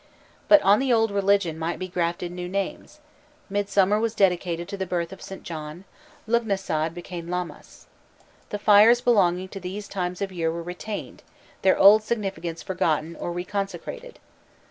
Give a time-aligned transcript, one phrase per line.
[0.47, 2.99] But on the old religion might be grafted new names;
[3.51, 5.83] Midsummer was dedicated to the birth of Saint John;
[6.27, 7.85] Lugnasad became Lammas.
[8.49, 11.21] The fires belonging to these times of year were retained,
[11.61, 14.15] their old significance forgotten or reconsecrated.